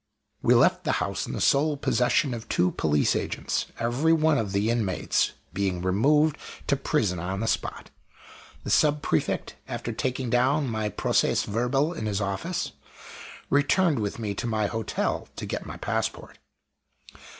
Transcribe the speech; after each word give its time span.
We 0.41 0.55
left 0.55 0.83
the 0.83 0.93
house 0.93 1.27
in 1.27 1.33
the 1.33 1.39
sole 1.39 1.77
possession 1.77 2.33
of 2.33 2.49
two 2.49 2.71
police 2.71 3.15
agents 3.15 3.67
every 3.77 4.11
one 4.11 4.39
of 4.39 4.51
the 4.51 4.71
inmates 4.71 5.33
being 5.53 5.79
removed 5.83 6.37
to 6.65 6.75
prison 6.75 7.19
on 7.19 7.39
the 7.39 7.47
spot. 7.47 7.91
The 8.63 8.71
Sub 8.71 9.03
prefect, 9.03 9.57
after 9.67 9.93
taking 9.93 10.31
down 10.31 10.67
my 10.67 10.89
"proces 10.89 11.43
verbal" 11.43 11.93
in 11.93 12.07
his 12.07 12.19
office, 12.19 12.71
returned 13.51 13.99
with 13.99 14.17
me 14.17 14.33
to 14.33 14.47
my 14.47 14.65
hotel 14.65 15.27
to 15.35 15.45
get 15.45 15.67
my 15.67 15.77
passport. 15.77 16.39